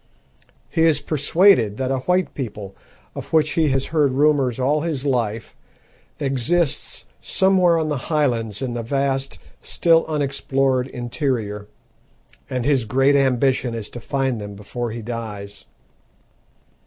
He 0.67 0.81
is 0.81 0.99
persuaded 0.99 1.77
that 1.77 1.91
a 1.91 1.99
white 1.99 2.33
people, 2.33 2.75
of 3.13 3.31
which 3.31 3.51
he 3.51 3.67
has 3.69 3.85
heard 3.93 4.09
rumours 4.13 4.59
all 4.59 4.81
his 4.81 5.05
life, 5.05 5.55
exists 6.19 7.05
somewhere 7.19 7.77
on 7.77 7.89
the 7.89 7.97
highlands 8.09 8.63
in 8.63 8.73
the 8.73 8.81
vast, 8.81 9.37
still 9.61 10.03
unexplored 10.07 10.87
interior, 10.87 11.67
and 12.49 12.65
his 12.65 12.85
great 12.85 13.15
ambition 13.15 13.75
is 13.75 13.91
to 13.91 13.99
find 13.99 14.41
them 14.41 14.55
before 14.55 14.89
he 14.89 15.03
dies. 15.03 15.67